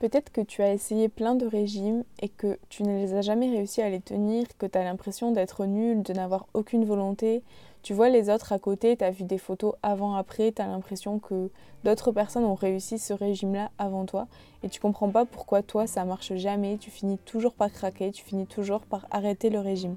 [0.00, 3.50] Peut-être que tu as essayé plein de régimes et que tu ne les as jamais
[3.50, 7.42] réussi à les tenir, que tu as l'impression d'être nul, de n'avoir aucune volonté.
[7.82, 11.18] Tu vois les autres à côté, tu as vu des photos avant-après, tu as l'impression
[11.18, 11.50] que
[11.84, 14.26] d'autres personnes ont réussi ce régime-là avant toi
[14.62, 18.24] et tu comprends pas pourquoi toi ça marche jamais, tu finis toujours par craquer, tu
[18.24, 19.96] finis toujours par arrêter le régime.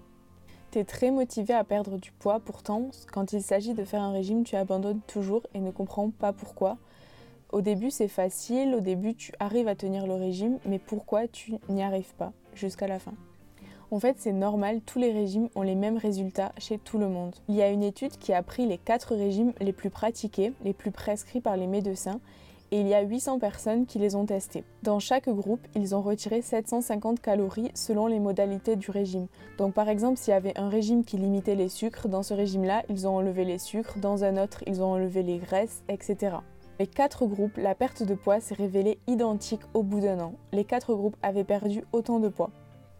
[0.71, 4.11] Tu es très motivé à perdre du poids, pourtant quand il s'agit de faire un
[4.11, 6.77] régime, tu abandonnes toujours et ne comprends pas pourquoi.
[7.53, 11.53] Au début, c'est facile, au début, tu arrives à tenir le régime, mais pourquoi tu
[11.69, 13.13] n'y arrives pas jusqu'à la fin?
[13.91, 17.35] En fait, c'est normal, tous les régimes ont les mêmes résultats chez tout le monde.
[17.47, 20.73] Il y a une étude qui a pris les 4 régimes les plus pratiqués, les
[20.73, 22.19] plus prescrits par les médecins,
[22.71, 24.63] et il y a 800 personnes qui les ont testés.
[24.81, 29.27] Dans chaque groupe, ils ont retiré 750 calories selon les modalités du régime.
[29.59, 32.81] Donc par exemple, s'il y avait un régime qui limitait les sucres, dans ce régime-là,
[32.89, 36.37] ils ont enlevé les sucres, dans un autre, ils ont enlevé les graisses, etc.
[36.79, 40.33] Les quatre groupes, la perte de poids s'est révélée identique au bout d'un an.
[40.51, 42.49] Les quatre groupes avaient perdu autant de poids.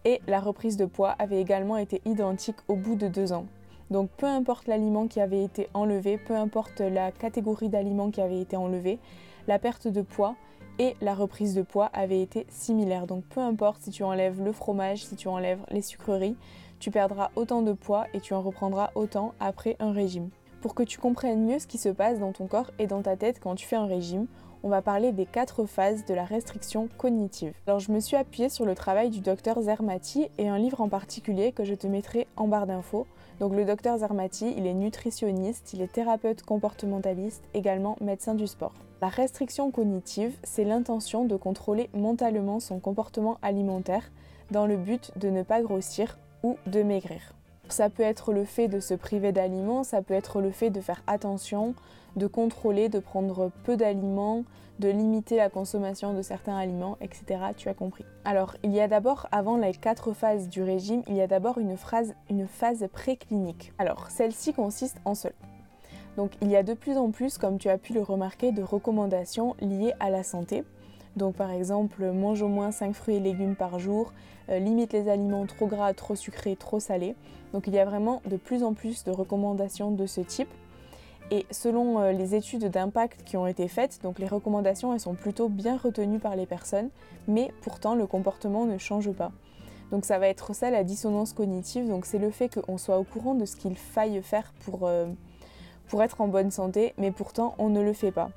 [0.04, 3.46] Et la reprise de poids avait également été identique au bout de deux ans.
[3.90, 8.40] Donc peu importe l'aliment qui avait été enlevé, peu importe la catégorie d'aliments qui avait
[8.40, 9.00] été enlevé,
[9.48, 10.36] la perte de poids
[10.78, 13.08] et la reprise de poids avaient été similaires.
[13.08, 16.36] Donc peu importe si tu enlèves le fromage, si tu enlèves les sucreries,
[16.78, 20.30] tu perdras autant de poids et tu en reprendras autant après un régime.
[20.64, 23.18] Pour que tu comprennes mieux ce qui se passe dans ton corps et dans ta
[23.18, 24.26] tête quand tu fais un régime,
[24.62, 27.52] on va parler des quatre phases de la restriction cognitive.
[27.66, 30.88] Alors je me suis appuyée sur le travail du docteur Zermati et un livre en
[30.88, 33.06] particulier que je te mettrai en barre d'infos.
[33.40, 38.72] Donc le docteur Zermati, il est nutritionniste, il est thérapeute comportementaliste, également médecin du sport.
[39.02, 44.10] La restriction cognitive, c'est l'intention de contrôler mentalement son comportement alimentaire
[44.50, 47.34] dans le but de ne pas grossir ou de maigrir.
[47.68, 50.80] Ça peut être le fait de se priver d'aliments, ça peut être le fait de
[50.80, 51.74] faire attention,
[52.16, 54.44] de contrôler, de prendre peu d'aliments,
[54.78, 57.40] de limiter la consommation de certains aliments, etc.
[57.56, 58.04] Tu as compris.
[58.24, 61.58] Alors, il y a d'abord, avant les quatre phases du régime, il y a d'abord
[61.58, 61.76] une,
[62.30, 63.72] une phase préclinique.
[63.78, 65.34] Alors, celle-ci consiste en cela.
[66.16, 68.62] Donc, il y a de plus en plus, comme tu as pu le remarquer, de
[68.62, 70.64] recommandations liées à la santé.
[71.16, 74.12] Donc par exemple, mange au moins 5 fruits et légumes par jour,
[74.50, 77.14] euh, limite les aliments trop gras, trop sucrés, trop salés.
[77.52, 80.48] Donc il y a vraiment de plus en plus de recommandations de ce type.
[81.30, 85.14] Et selon euh, les études d'impact qui ont été faites, donc les recommandations elles sont
[85.14, 86.90] plutôt bien retenues par les personnes,
[87.28, 89.32] mais pourtant le comportement ne change pas.
[89.90, 93.04] Donc ça va être ça la dissonance cognitive, donc c'est le fait qu'on soit au
[93.04, 95.06] courant de ce qu'il faille faire pour, euh,
[95.88, 98.30] pour être en bonne santé, mais pourtant on ne le fait pas.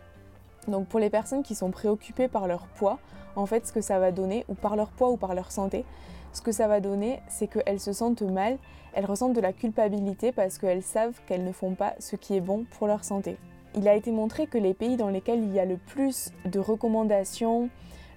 [0.68, 3.00] Donc pour les personnes qui sont préoccupées par leur poids,
[3.36, 5.86] en fait ce que ça va donner, ou par leur poids ou par leur santé,
[6.34, 8.58] ce que ça va donner, c'est qu'elles se sentent mal,
[8.94, 12.42] elles ressentent de la culpabilité parce qu'elles savent qu'elles ne font pas ce qui est
[12.42, 13.38] bon pour leur santé.
[13.76, 16.60] Il a été montré que les pays dans lesquels il y a le plus de
[16.60, 17.70] recommandations,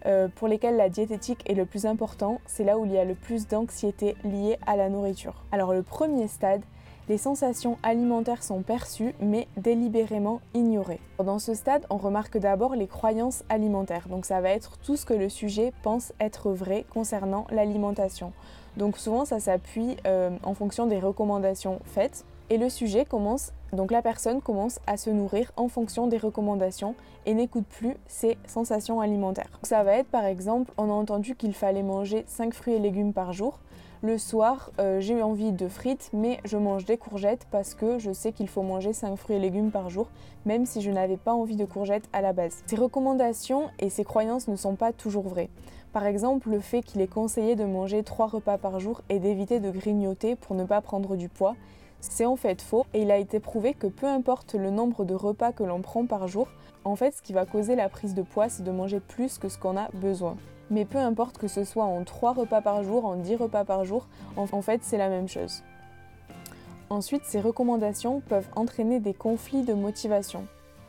[0.06, 3.04] euh, pour lesquels la diététique est le plus important, c'est là où il y a
[3.04, 5.44] le plus d'anxiété liée à la nourriture.
[5.52, 6.62] Alors le premier stade,
[7.08, 11.00] les sensations alimentaires sont perçues mais délibérément ignorées.
[11.18, 14.08] Dans ce stade, on remarque d'abord les croyances alimentaires.
[14.08, 18.32] Donc ça va être tout ce que le sujet pense être vrai concernant l'alimentation.
[18.76, 23.92] Donc souvent ça s'appuie euh, en fonction des recommandations faites et le sujet commence, donc
[23.92, 29.00] la personne commence à se nourrir en fonction des recommandations et n'écoute plus ses sensations
[29.00, 29.60] alimentaires.
[29.62, 33.12] ça va être par exemple, on a entendu qu'il fallait manger 5 fruits et légumes
[33.12, 33.60] par jour.
[34.02, 38.12] Le soir, euh, j'ai envie de frites, mais je mange des courgettes parce que je
[38.12, 40.08] sais qu'il faut manger 5 fruits et légumes par jour,
[40.46, 42.62] même si je n'avais pas envie de courgettes à la base.
[42.66, 45.50] Ces recommandations et ces croyances ne sont pas toujours vraies.
[45.92, 49.60] Par exemple, le fait qu'il est conseillé de manger 3 repas par jour et d'éviter
[49.60, 51.54] de grignoter pour ne pas prendre du poids,
[52.00, 55.14] c'est en fait faux et il a été prouvé que peu importe le nombre de
[55.14, 56.48] repas que l'on prend par jour,
[56.84, 59.50] en fait ce qui va causer la prise de poids c'est de manger plus que
[59.50, 60.38] ce qu'on a besoin
[60.70, 63.84] mais peu importe que ce soit en 3 repas par jour, en 10 repas par
[63.84, 65.62] jour, en fait c'est la même chose.
[66.88, 70.44] Ensuite, ces recommandations peuvent entraîner des conflits de motivation.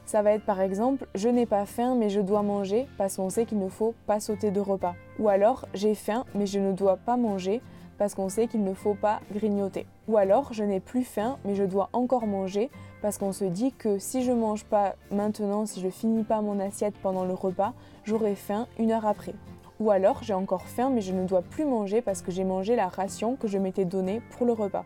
[0.06, 3.30] Ça va être par exemple je n'ai pas faim mais je dois manger parce qu'on
[3.30, 4.96] sait qu'il ne faut pas sauter de repas.
[5.20, 7.62] Ou alors j'ai faim mais je ne dois pas manger
[7.98, 9.86] parce qu'on sait qu'il ne faut pas grignoter.
[10.08, 12.72] Ou alors je n'ai plus faim mais je dois encore manger
[13.02, 16.60] parce qu'on se dit que si je mange pas maintenant, si je finis pas mon
[16.60, 17.74] assiette pendant le repas,
[18.04, 19.34] j'aurai faim une heure après.
[19.82, 22.76] Ou alors j'ai encore faim mais je ne dois plus manger parce que j'ai mangé
[22.76, 24.86] la ration que je m'étais donnée pour le repas.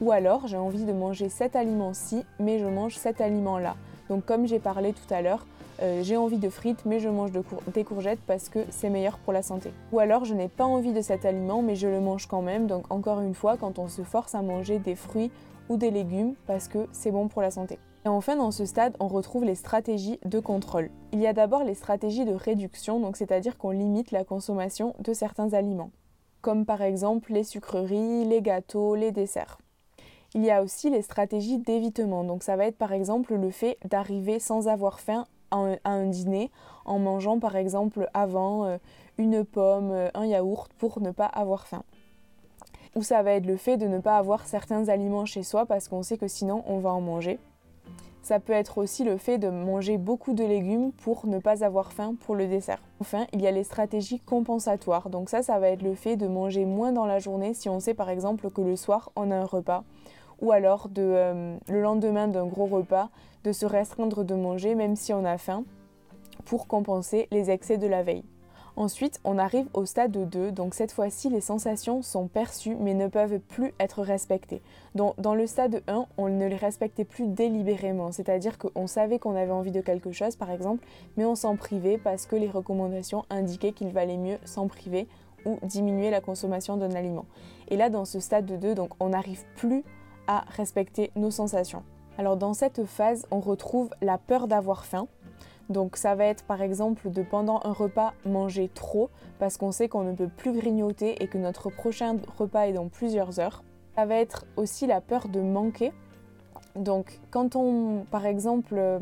[0.00, 3.74] Ou alors j'ai envie de manger cet aliment-ci mais je mange cet aliment-là.
[4.08, 5.44] Donc comme j'ai parlé tout à l'heure,
[5.82, 7.32] euh, j'ai envie de frites mais je mange
[7.74, 9.72] des courgettes parce que c'est meilleur pour la santé.
[9.90, 12.68] Ou alors je n'ai pas envie de cet aliment mais je le mange quand même.
[12.68, 15.32] Donc encore une fois, quand on se force à manger des fruits
[15.68, 17.80] ou des légumes parce que c'est bon pour la santé.
[18.06, 20.90] Et enfin, dans ce stade, on retrouve les stratégies de contrôle.
[21.12, 25.12] Il y a d'abord les stratégies de réduction, donc c'est-à-dire qu'on limite la consommation de
[25.12, 25.90] certains aliments,
[26.40, 29.58] comme par exemple les sucreries, les gâteaux, les desserts.
[30.34, 33.76] Il y a aussi les stratégies d'évitement, donc ça va être par exemple le fait
[33.84, 36.52] d'arriver sans avoir faim à un, dîner
[36.84, 38.78] en mangeant par exemple avant euh,
[39.18, 41.82] une pomme, euh, un yaourt pour ne pas avoir faim.
[42.94, 45.88] Ou ça va être le fait de ne pas avoir certains aliments chez soi parce
[45.88, 47.40] qu'on sait que sinon on va en manger.
[48.26, 51.92] Ça peut être aussi le fait de manger beaucoup de légumes pour ne pas avoir
[51.92, 52.82] faim pour le dessert.
[52.98, 55.10] Enfin, il y a les stratégies compensatoires.
[55.10, 57.78] Donc ça, ça va être le fait de manger moins dans la journée si on
[57.78, 59.84] sait par exemple que le soir on a un repas.
[60.42, 63.10] Ou alors euh, le lendemain d'un gros repas,
[63.44, 65.62] de se restreindre de manger même si on a faim
[66.46, 68.24] pour compenser les excès de la veille.
[68.76, 73.08] Ensuite, on arrive au stade 2, donc cette fois-ci, les sensations sont perçues mais ne
[73.08, 74.60] peuvent plus être respectées.
[74.94, 79.34] Donc, dans le stade 1, on ne les respectait plus délibérément, c'est-à-dire qu'on savait qu'on
[79.34, 80.84] avait envie de quelque chose, par exemple,
[81.16, 85.08] mais on s'en privait parce que les recommandations indiquaient qu'il valait mieux s'en priver
[85.46, 87.24] ou diminuer la consommation d'un aliment.
[87.68, 89.84] Et là, dans ce stade 2, donc, on n'arrive plus
[90.26, 91.82] à respecter nos sensations.
[92.18, 95.06] Alors dans cette phase, on retrouve la peur d'avoir faim,
[95.68, 99.88] donc ça va être par exemple de pendant un repas manger trop parce qu'on sait
[99.88, 103.64] qu'on ne peut plus grignoter et que notre prochain repas est dans plusieurs heures.
[103.96, 105.92] Ça va être aussi la peur de manquer.
[106.76, 108.98] Donc quand on par exemple euh,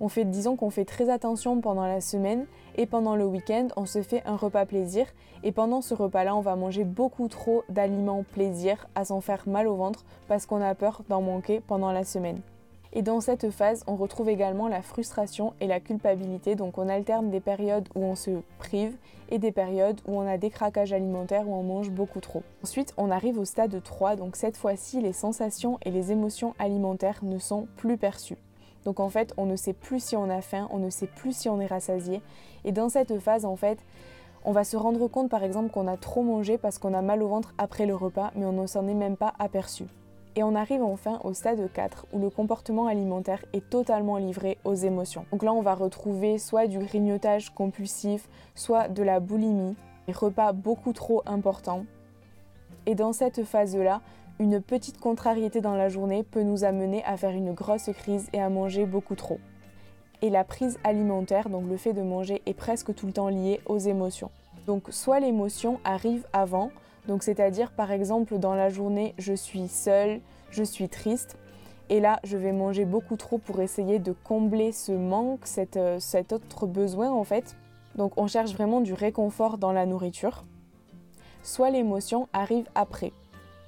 [0.00, 2.46] on fait disons qu'on fait très attention pendant la semaine
[2.76, 5.06] et pendant le week-end, on se fait un repas plaisir
[5.42, 9.66] et pendant ce repas-là, on va manger beaucoup trop d'aliments plaisir à s'en faire mal
[9.66, 12.40] au ventre parce qu'on a peur d'en manquer pendant la semaine.
[12.96, 16.54] Et dans cette phase, on retrouve également la frustration et la culpabilité.
[16.54, 18.96] Donc on alterne des périodes où on se prive
[19.28, 22.42] et des périodes où on a des craquages alimentaires où on mange beaucoup trop.
[22.64, 24.16] Ensuite, on arrive au stade 3.
[24.16, 28.38] Donc cette fois-ci, les sensations et les émotions alimentaires ne sont plus perçues.
[28.86, 31.36] Donc en fait, on ne sait plus si on a faim, on ne sait plus
[31.36, 32.22] si on est rassasié.
[32.64, 33.78] Et dans cette phase, en fait,
[34.42, 37.22] on va se rendre compte par exemple qu'on a trop mangé parce qu'on a mal
[37.22, 39.84] au ventre après le repas, mais on ne s'en est même pas aperçu.
[40.36, 44.74] Et on arrive enfin au stade 4 où le comportement alimentaire est totalement livré aux
[44.74, 45.24] émotions.
[45.32, 50.52] Donc là, on va retrouver soit du grignotage compulsif, soit de la boulimie, des repas
[50.52, 51.86] beaucoup trop importants.
[52.84, 54.02] Et dans cette phase-là,
[54.38, 58.40] une petite contrariété dans la journée peut nous amener à faire une grosse crise et
[58.40, 59.40] à manger beaucoup trop.
[60.20, 63.60] Et la prise alimentaire, donc le fait de manger, est presque tout le temps lié
[63.64, 64.30] aux émotions.
[64.66, 66.70] Donc soit l'émotion arrive avant,
[67.08, 70.20] donc c'est-à-dire par exemple dans la journée je suis seule,
[70.50, 71.36] je suis triste
[71.88, 76.32] et là je vais manger beaucoup trop pour essayer de combler ce manque, euh, cet
[76.32, 77.56] autre besoin en fait.
[77.94, 80.44] Donc on cherche vraiment du réconfort dans la nourriture.
[81.42, 83.12] Soit l'émotion arrive après.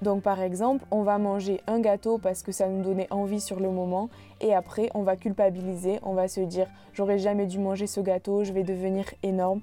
[0.03, 3.59] Donc par exemple, on va manger un gâteau parce que ça nous donnait envie sur
[3.59, 4.11] le moment
[4.41, 8.45] et après on va culpabiliser, on va se dire j'aurais jamais dû manger ce gâteau,
[8.45, 9.61] je vais devenir énorme.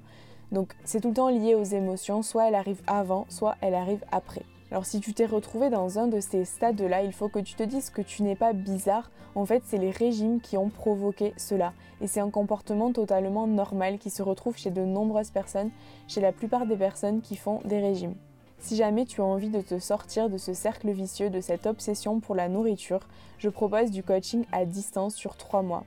[0.52, 4.04] Donc c'est tout le temps lié aux émotions, soit elle arrive avant, soit elle arrive
[4.12, 4.42] après.
[4.70, 7.62] Alors si tu t'es retrouvé dans un de ces stades-là, il faut que tu te
[7.62, 9.10] dises que tu n'es pas bizarre.
[9.34, 11.72] En fait, c'est les régimes qui ont provoqué cela.
[12.00, 15.70] Et c'est un comportement totalement normal qui se retrouve chez de nombreuses personnes,
[16.08, 18.14] chez la plupart des personnes qui font des régimes.
[18.58, 22.20] Si jamais tu as envie de te sortir de ce cercle vicieux, de cette obsession
[22.20, 23.00] pour la nourriture,
[23.38, 25.84] je propose du coaching à distance sur 3 mois.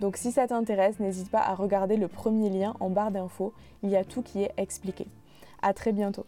[0.00, 3.90] Donc si ça t'intéresse, n'hésite pas à regarder le premier lien en barre d'infos, il
[3.90, 5.06] y a tout qui est expliqué.
[5.62, 6.24] A très bientôt